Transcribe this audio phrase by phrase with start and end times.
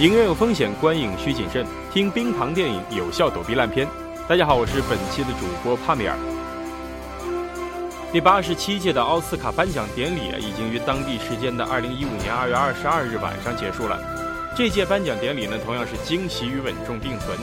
[0.00, 1.64] 影院有风险，观影需谨慎。
[1.92, 3.86] 听冰糖电影，有效躲避烂片。
[4.26, 6.16] 大家好，我是本期的主播帕米尔。
[8.12, 13.96] 第八十七届的奥斯卡颁奖典礼啊，已经于当地时间的二零一五年二月二十二日晚上结束了。
[14.56, 17.38] 这届颁奖典礼呢，同样是惊喜与稳重并存。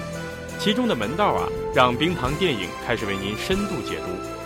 [0.59, 4.40] 其中的门道啊，让冰糖电影开始为您深度解读。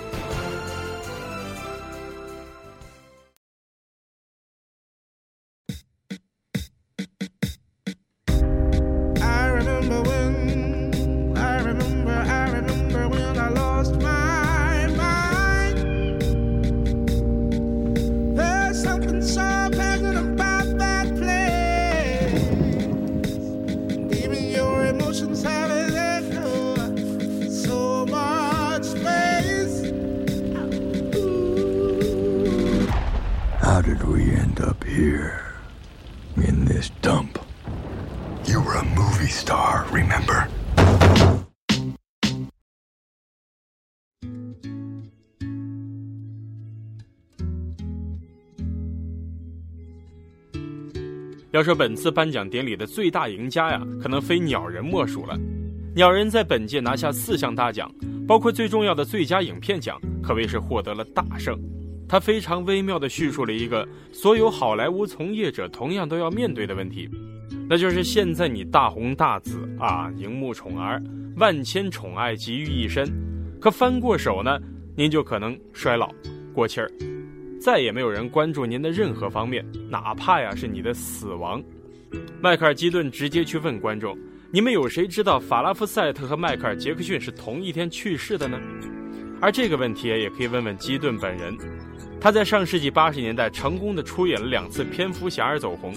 [33.86, 35.54] Did we end up here
[36.38, 37.38] in this dump.
[38.46, 40.48] You were a movie star remember?
[51.52, 55.40] 要说本次颁奖典礼的最大赢家呀，可能非鸟人莫属了，
[55.96, 57.90] 鸟人在本届拿下四项大奖，
[58.28, 61.58] 包括最重要的最佳影片奖，可谓是获得了大胜。
[62.08, 67.10] 他非常微妙地叙述了一个所有好莱坞从业者同样都要面对的问题，
[67.68, 71.02] 那就是现在你大红大紫啊，荧幕宠儿，
[71.38, 73.08] 万千宠爱集于一身，
[73.60, 74.60] 可翻过手呢，
[74.96, 76.10] 您就可能衰老、
[76.54, 76.90] 过气儿。
[77.60, 81.64] 再也没有人关注您的任何方面，哪怕呀是你的死亡。
[82.40, 84.16] 迈克尔·基顿直接去问观众
[84.54, 88.60] ：“你们有谁知道法拉夫赛特和迈克尔·杰克逊是同一天去世的呢？”
[89.42, 91.58] 而这个问题也可以问问基顿本人。
[92.26, 95.94] 他在上世纪八十年代成功的出演了两次蝙蝠侠而走红，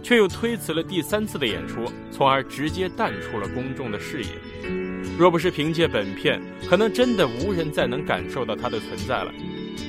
[0.00, 4.28] 却又推辞了第三次的演出，从而直接淡出了公众的视野。
[5.18, 6.40] 若不是凭借本片，
[6.70, 9.34] 可能真的无人再能感受到他的存在了。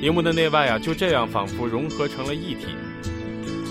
[0.01, 2.69] 荧幕的内外啊，就这样仿佛融合成了一体。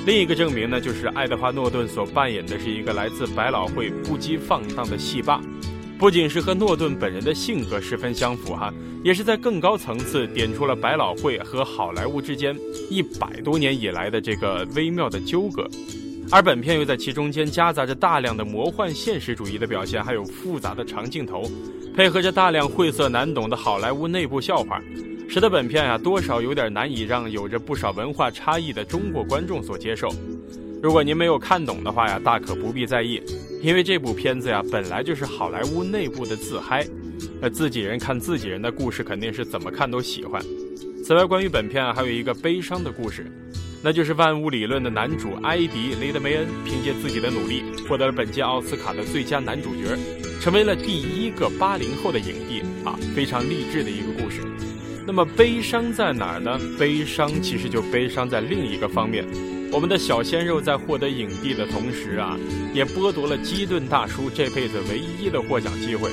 [0.07, 5.41] 另一个证明呢，就是爱德华·诺顿所扮演的是一个来自百老汇、不羁放荡的戏霸，
[6.03, 8.75] 不仅是和诺顿本人的性格十分相符哈，
[9.05, 12.59] 也是在更高层次点出了百老汇和好莱坞之间
[12.91, 15.65] 一百多年以来的这个微妙的纠葛。
[16.29, 21.49] 而本片又在其中间夹杂着大量的魔幻现实主义的表现，还有复杂的长镜头，
[21.95, 24.83] 配合着大量晦涩难懂的好莱坞内部笑话。
[25.29, 30.13] 使得本片呀多少有点难以让有着不少文化差异的中国观众所接受。
[30.83, 33.23] 如果您没有看懂的话呀，大可不必在意，
[33.63, 36.85] 因为这部片子呀本来就是好莱坞内部的自嗨，
[37.41, 40.43] 呃，自己人看自己人的故事肯定是怎么看都喜欢。
[41.05, 43.25] 此外，关于本片还有一个悲伤的故事，
[43.81, 49.97] 那就是万物理论的男主埃迪·雷德梅恩凭借自己的努力获得了本届奥斯卡的最佳男主角，
[50.41, 54.41] 成为了第一个八零后的影帝啊，非常励志的一个故事。
[55.05, 56.59] 那么悲伤在哪儿呢？
[56.79, 59.25] 悲伤其实就悲伤在另一个方面，
[59.73, 62.39] 我们的小鲜肉在获得影帝的同时啊，
[62.73, 66.11] 也剥夺了基顿大叔这辈子唯一的获奖机会，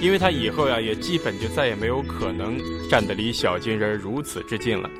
[0.00, 2.58] 因为他以后呀也基本就再也没有可能
[2.90, 4.90] 站得离小金人如此之近了。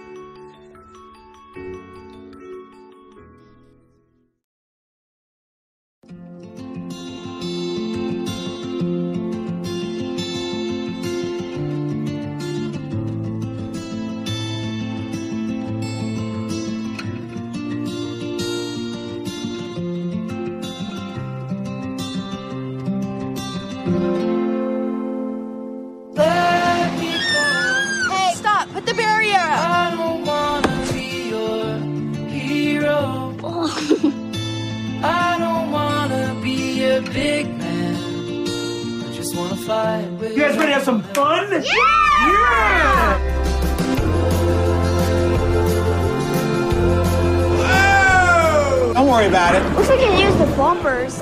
[49.22, 49.63] Worry about it.
[49.77, 51.21] Wish we could use the bumpers.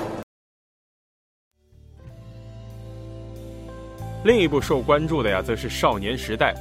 [4.25, 6.55] 另一部受关注的呀，则是《少年时代》。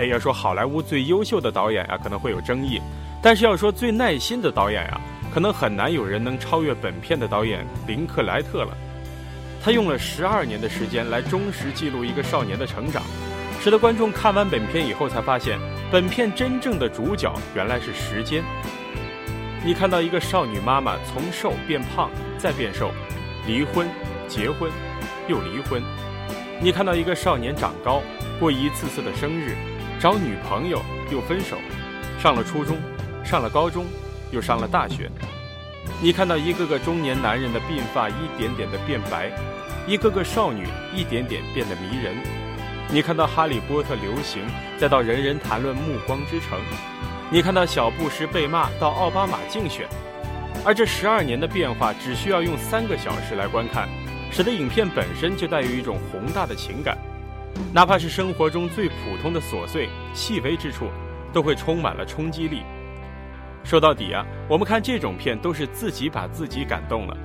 [0.00, 2.80] 哎，要说好莱坞最优秀的导演啊，可能会有争议；
[3.22, 5.00] 但是要说最耐心的导演啊，
[5.32, 8.76] 可能很难有人能超越本片的导演林克莱特了。
[9.62, 13.02] 他用了十二年的时间来忠实记录一个少年的成长，
[13.60, 15.56] 使得观众看完本片以后才发现，
[15.92, 18.42] 本片真正的主角原来是时间。
[19.66, 22.90] 你看到一个少女妈妈从瘦变胖再变瘦，
[23.46, 23.88] 离婚、
[24.28, 24.70] 结婚，
[25.26, 25.80] 又离婚；
[26.60, 28.02] 你看到一个少年长高，
[28.38, 29.56] 过一次次的生日，
[29.98, 31.56] 找女朋友又分手，
[32.20, 32.76] 上了初中，
[33.24, 33.86] 上了高中，
[34.30, 35.08] 又上了大学；
[36.02, 39.32] 你看到一个个中年男人的鬓发一点点的变白，
[39.86, 42.14] 一个个少女一点点变得迷人。
[42.90, 44.42] 你看到《哈利波特》流行，
[44.76, 46.58] 再到人人谈论《暮光之城》，
[47.30, 49.88] 你看到小布什被骂，到奥巴马竞选，
[50.64, 53.88] 而这十二年的变化只需要用三个小时来观看，
[54.30, 56.96] 使得影片本身就带有一种宏大的情感，
[57.72, 60.86] 哪怕是生活中最普通的琐碎、细微之处，
[61.32, 62.62] 都会充满了冲击力。
[63.64, 67.16] 说到底啊，我们看这种片都是自己把自己感动了。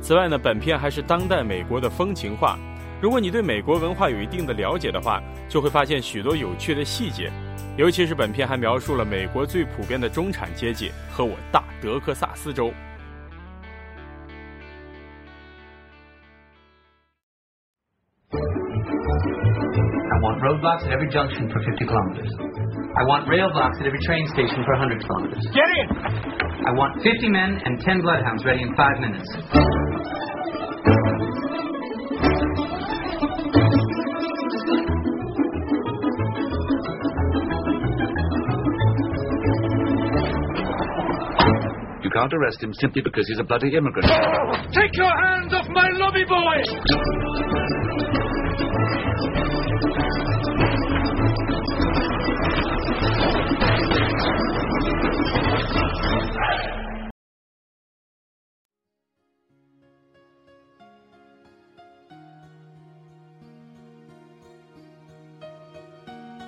[0.00, 2.58] 此外呢，本片还是当代美国的风情画。
[3.00, 7.30] 如果你对美国文化有一定的了解的话，就会发现许多有趣的细节。
[7.77, 12.71] 尤其是本片还描述了美国最普遍的中产阶级和我大德克萨斯州。
[18.33, 22.31] I want roadblocks at every junction for 50 kilometers.
[22.95, 25.43] I want rail blocks at every train station for 100 kilometers.
[25.53, 25.87] Get in!
[26.65, 29.27] I want 50 men and 10 bloodhounds ready in five minutes.
[42.18, 44.08] Can't arrest him simply because he's a bloody immigrant.
[44.74, 46.58] Take your hands off my lobby boy!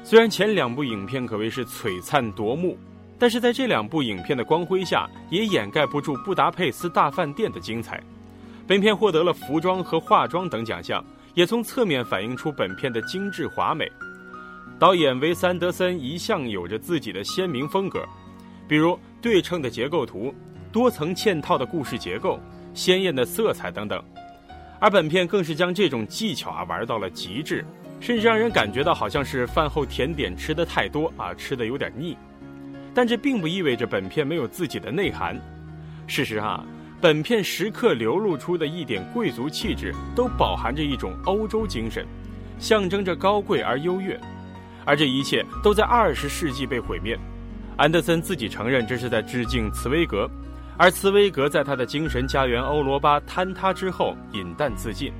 [0.02, 2.76] 虽然前两部影片可谓是璀璨夺目，
[3.20, 8.02] 但是在这两部影片的光辉下，也掩盖不住布达佩斯大饭店的精彩。
[8.66, 13.86] 本片获得了服装和化妆等奖项，也从侧面反映出本片的精致华美。
[14.78, 18.02] 导演维斯安德森一向有着自己的鲜明风格，
[18.66, 20.34] 比如对称的结构图、
[20.72, 22.40] 多层嵌套的故事结构、
[22.72, 24.02] 鲜艳的色彩等等。
[24.78, 27.62] 而本片更是将这种技巧啊玩到了极致。
[28.00, 32.16] 甚至让人感觉到好像是饭后甜点吃的太多啊，吃的有点腻。
[32.94, 35.40] 但这并不意味着本片没有自己的内涵。
[36.06, 36.66] 事实上，
[37.00, 42.04] 本片时刻流露出的一点贵族气质，都饱含着一种欧洲精神，
[42.58, 44.18] 象征着高贵而优越。
[44.84, 47.18] 而这一切都在二十世纪被毁灭。
[47.76, 50.28] 安德森自己承认这是在致敬茨威格，
[50.76, 55.12] 而茨威格在他的精神家园欧罗巴坍塌之后饮弹自尽。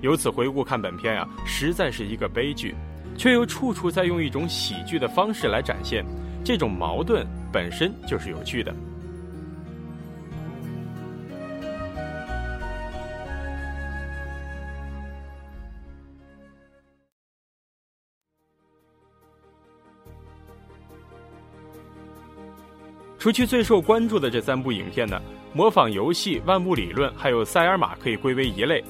[0.00, 2.74] 由此回顾看本片啊，实在是一个悲剧，
[3.16, 6.04] 却又处处在用一种喜剧的方式来展现，
[6.44, 8.74] 这种矛盾本身就是有趣的。
[23.18, 25.20] 除去最受关注的这三部影片呢，
[25.52, 28.82] 模仿游戏、万物理论还有塞尔玛可以归为一类。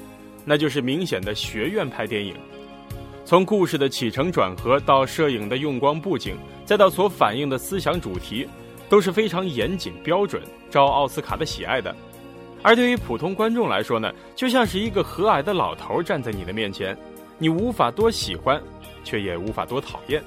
[0.45, 2.33] 那就是明显的学院派电影，
[3.25, 6.35] 从故事的起承转合到摄影的用光布景，
[6.71, 8.47] 再到所反映的思想主题，
[8.87, 11.93] 都是非常严谨标准，招奥斯卡的喜爱的。
[12.61, 16.97] 而对于普通观众来说呢，就像是一个和蔼的老头站在你的面前，
[17.37, 18.57] 你无法多喜欢，
[19.03, 20.23] 却也无法多讨厌。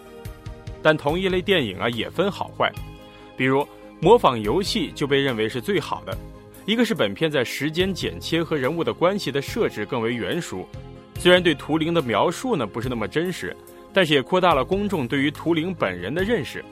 [0.83, 2.71] 但同一类电影啊，也分好坏，
[3.39, 3.67] 比如
[3.99, 6.15] 模仿游戏就被认为是最好的。
[6.67, 10.69] 一个是本片在时间剪切和人物的关系的设置更为圆熟，
[11.19, 13.57] 虽然对图灵的描述呢不是那么真实，
[13.95, 16.63] 但是也扩大了公众对于图灵本人的认识，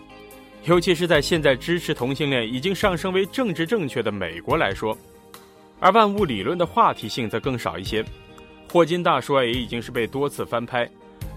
[0.64, 4.98] 尤其是在现在支持同性恋已经上升为政治正确的美国来说，
[5.78, 8.04] 而万物理论的话题性则更少一些。
[8.68, 10.88] 霍金大叔也已经是被多次翻拍，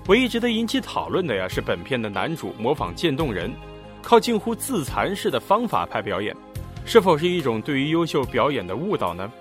[0.08, 3.54] 唯一值得引起讨论的呀是本片的男主模仿渐冻人，
[4.02, 6.36] 靠近乎自残式的方法拍表演。
[6.86, 9.32] 是否是一种对于优秀表演的误导呢？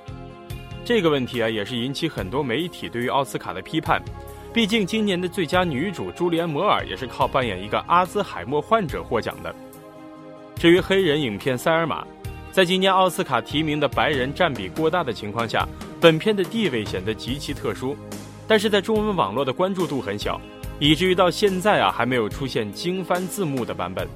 [0.84, 4.02] 这个问题啊，也是引起很多媒体对于奥斯卡的批判。
[4.54, 9.52] 毕竟今年的最佳女主朱莉安·摩尔也是靠扮演一个阿兹海默患者获奖的。
[10.54, 12.02] 至于黑人影片《塞尔玛》，
[12.52, 15.66] 在今年奥斯卡提名的白人占比过大的情况下，
[16.00, 17.96] 本片的地位显得极其特殊。
[18.46, 20.40] 但是在中文网络的关注度很小，
[20.78, 24.06] 以至于到现在啊，还没有出现经翻字幕的版本。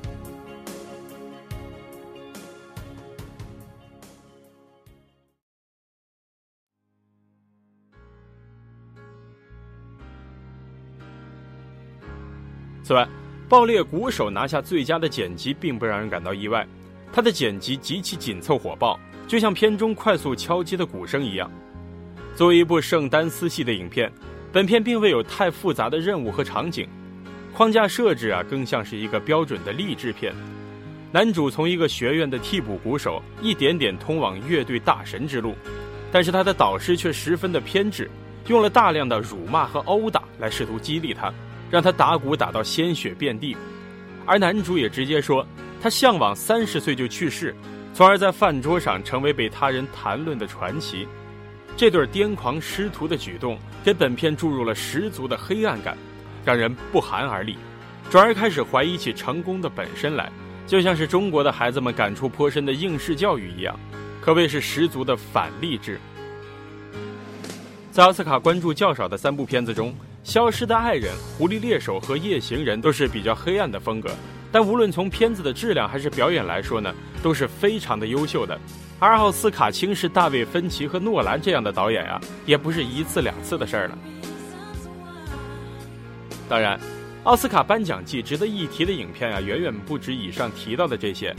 [12.89, 13.07] 此外，
[13.51, 16.67] 爆裂鼓手拿下最佳的剪辑，并不让人感到意外。
[17.13, 21.51] 他的剪辑极其紧凑火爆，就像片中快速敲击的鼓声一样。
[22.35, 24.11] 作为一部圣丹斯系的影片，
[24.51, 26.89] 本片并未有太复杂的任务和场景，
[27.53, 30.35] 框架设置啊，更像是一个标准的励志片。
[31.13, 35.55] 男主从一个学院的替补鼓手，一点点通往乐队大神之路，
[36.11, 38.11] 但是他的导师却十分的偏执，
[38.47, 41.31] 用了大量的辱骂和殴打来试图激励他，
[41.71, 43.57] 让他打鼓打到鲜血遍地。
[44.27, 45.47] 而男主也直接说，
[45.81, 47.55] 他向往三十岁就去世，
[47.95, 51.07] 从而在饭桌上成为被他人谈论的传奇。
[51.77, 55.97] 这对癫狂师徒的举动给本片注入了十足的黑暗感，
[56.45, 57.57] 让人不寒而栗，
[58.11, 60.31] 转而开始怀疑起成功的本身来。
[60.67, 63.79] 就像是中国的孩子们感触颇深的应试教育一样，
[64.21, 65.99] 可谓是十足的反励志。
[67.91, 69.91] 在奥斯卡关注较少的三部片子中，
[70.29, 74.11] 《消失的爱人》《狐狸猎手》和《夜行人》都是比较黑暗的风格，
[74.53, 78.61] 但无论从片子的质量还是表演来说呢，都是非常的优秀的。
[78.99, 83.99] 而奥斯卡轻视大卫·芬奇和诺兰这样的导演呀，也不是一次两次的事儿了。
[86.47, 86.79] 当然。
[87.25, 91.35] 奥斯卡颁奖季值得一提的影片啊，远远不止以上提到的这些，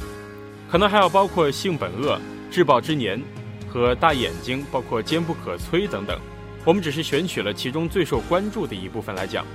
[0.70, 2.16] 可能还要包括《性本恶》
[2.52, 3.20] 《至报之年》
[3.68, 6.20] 和《大眼睛》，包括《坚不可摧》等等。
[6.66, 9.46] 我们只是选取了其中最受关注的一部分来讲。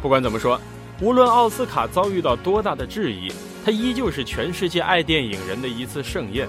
[0.00, 0.60] 不管怎么说，
[1.00, 3.32] 无论奥斯卡遭遇到多大的质疑，
[3.64, 6.48] 它依旧是全世界爱电影人的一次盛宴，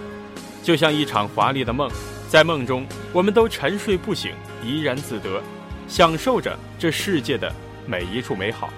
[0.62, 1.89] 就像一场华丽的梦，
[2.29, 4.32] 在梦中我们都沉睡不醒，
[4.63, 5.41] 怡然自得。
[5.86, 7.53] 享受着这世界的
[7.86, 8.70] 每一处美好。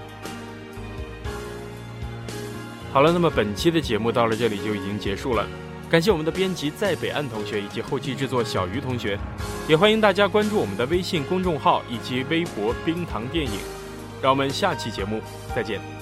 [2.92, 5.48] 好了，那么本期的节目到了这里就已经结束了。
[5.89, 9.18] 感谢我们的编辑在北岸同学以及后期制作小鱼同学，
[9.68, 13.54] 也欢迎大家关注我们的微信公众号以及微博“冰糖电影”。
[14.22, 15.22] 让我们下期节目
[15.56, 15.95] 再见。